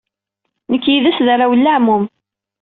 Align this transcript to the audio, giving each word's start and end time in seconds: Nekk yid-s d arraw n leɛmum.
Nekk 0.71 0.85
yid-s 0.93 1.17
d 1.25 1.27
arraw 1.33 1.53
n 1.55 1.63
leɛmum. 1.65 2.03